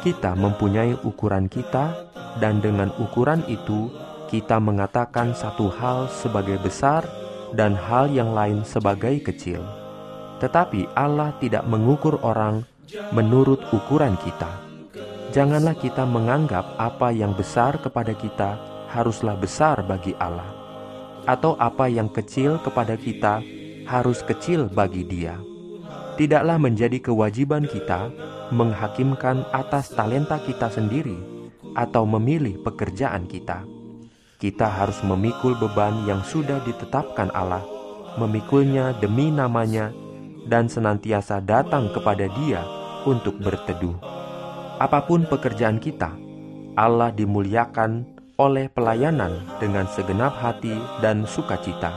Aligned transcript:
Kita 0.00 0.32
mempunyai 0.34 0.96
ukuran 1.04 1.46
kita, 1.52 2.08
dan 2.40 2.64
dengan 2.64 2.90
ukuran 2.96 3.44
itu 3.48 3.92
kita 4.32 4.56
mengatakan 4.56 5.36
satu 5.36 5.68
hal 5.68 6.08
sebagai 6.08 6.56
besar 6.64 7.04
dan 7.52 7.76
hal 7.76 8.08
yang 8.08 8.32
lain 8.32 8.64
sebagai 8.64 9.20
kecil. 9.20 9.60
Tetapi 10.40 10.96
Allah 10.96 11.36
tidak 11.38 11.68
mengukur 11.68 12.16
orang 12.24 12.64
menurut 13.12 13.60
ukuran 13.72 14.16
kita. 14.20 14.50
Janganlah 15.32 15.72
kita 15.80 16.04
menganggap 16.04 16.76
apa 16.76 17.08
yang 17.08 17.32
besar 17.32 17.80
kepada 17.80 18.12
kita 18.12 18.60
haruslah 18.92 19.32
besar 19.32 19.80
bagi 19.80 20.12
Allah, 20.20 20.52
atau 21.24 21.56
apa 21.56 21.88
yang 21.88 22.12
kecil 22.12 22.60
kepada 22.60 23.00
kita 23.00 23.40
harus 23.88 24.20
kecil 24.20 24.68
bagi 24.68 25.08
Dia. 25.08 25.40
Tidaklah 26.20 26.60
menjadi 26.60 27.00
kewajiban 27.00 27.64
kita 27.64 28.12
menghakimkan 28.52 29.48
atas 29.56 29.96
talenta 29.96 30.36
kita 30.44 30.68
sendiri 30.68 31.16
atau 31.72 32.04
memilih 32.04 32.60
pekerjaan 32.60 33.24
kita. 33.24 33.64
Kita 34.36 34.68
harus 34.68 35.00
memikul 35.00 35.56
beban 35.56 36.04
yang 36.04 36.20
sudah 36.20 36.60
ditetapkan 36.68 37.32
Allah, 37.32 37.64
memikulnya 38.20 38.92
demi 39.00 39.32
namanya, 39.32 39.88
dan 40.44 40.68
senantiasa 40.68 41.40
datang 41.40 41.88
kepada 41.96 42.28
Dia 42.28 42.81
untuk 43.06 43.38
berteduh. 43.38 43.96
Apa 44.82 45.06
pun 45.06 45.22
pekerjaan 45.28 45.78
kita, 45.78 46.10
Allah 46.74 47.12
dimuliakan 47.12 48.02
oleh 48.40 48.66
pelayanan 48.72 49.44
dengan 49.60 49.86
segenap 49.86 50.34
hati 50.40 50.74
dan 51.04 51.28
sukacita. 51.28 51.92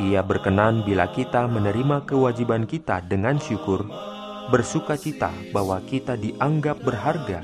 Ia 0.00 0.22
berkenan 0.22 0.84
bila 0.86 1.08
kita 1.10 1.48
menerima 1.50 2.06
kewajiban 2.06 2.64
kita 2.64 3.04
dengan 3.04 3.36
syukur, 3.36 3.84
bersukacita 4.48 5.32
bahwa 5.50 5.82
kita 5.84 6.14
dianggap 6.14 6.80
berharga 6.84 7.42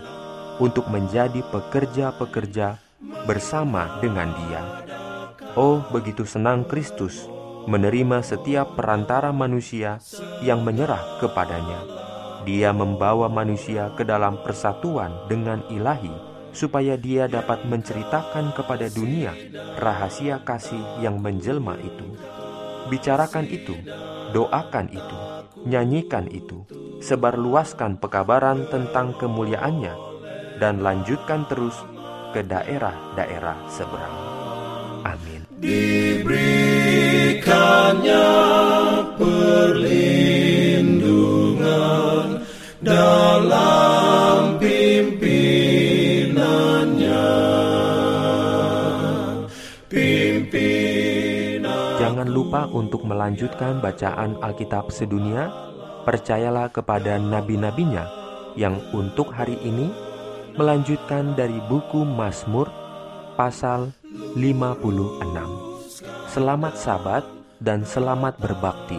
untuk 0.63 0.87
menjadi 0.89 1.43
pekerja-pekerja 1.51 2.79
bersama 3.27 3.99
dengan 3.99 4.31
Dia. 4.31 4.63
Oh, 5.59 5.85
begitu 5.91 6.25
senang 6.25 6.65
Kristus 6.65 7.29
menerima 7.69 8.25
setiap 8.25 8.75
perantara 8.79 9.31
manusia 9.31 10.01
yang 10.41 10.65
menyerah 10.65 11.21
kepadanya 11.21 12.02
dia 12.43 12.75
membawa 12.75 13.31
manusia 13.31 13.91
ke 13.95 14.03
dalam 14.03 14.41
persatuan 14.43 15.15
dengan 15.31 15.63
ilahi, 15.71 16.13
supaya 16.53 17.01
dia 17.01 17.31
dapat 17.31 17.65
menceritakan 17.65 18.53
kepada 18.53 18.93
dunia 18.93 19.33
rahasia 19.81 20.45
kasih 20.45 21.01
yang 21.01 21.19
menjelma 21.19 21.81
itu. 21.81 22.07
Bicarakan 22.93 23.47
itu, 23.49 23.79
doakan 24.37 24.87
itu, 24.93 25.19
nyanyikan 25.65 26.29
itu, 26.29 26.67
sebarluaskan 27.01 27.97
pekabaran 28.03 28.69
tentang 28.69 29.17
kemuliaannya, 29.17 29.95
dan 30.61 30.83
lanjutkan 30.85 31.49
terus 31.49 31.79
ke 32.37 32.45
daerah-daerah 32.45 33.59
seberang. 33.71 34.17
Amin. 35.03 35.43
Dalam 42.82 44.59
pimpinannya. 44.59 47.31
Pimpinan 49.87 51.94
Jangan 52.03 52.28
lupa 52.28 52.66
untuk 52.75 53.06
melanjutkan 53.06 53.78
bacaan 53.78 54.34
Alkitab 54.43 54.91
sedunia. 54.91 55.54
Percayalah 56.03 56.75
kepada 56.75 57.15
nabi-nabinya 57.15 58.03
yang 58.59 58.75
untuk 58.91 59.31
hari 59.31 59.54
ini 59.62 59.87
melanjutkan 60.59 61.38
dari 61.38 61.62
buku 61.70 62.03
Mazmur 62.03 62.66
pasal 63.38 63.94
56. 64.34 65.22
Selamat 66.26 66.75
sabat 66.75 67.22
dan 67.62 67.87
selamat 67.87 68.34
berbakti. 68.43 68.99